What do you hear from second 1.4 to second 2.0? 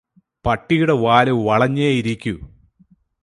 വളഞ്ഞേ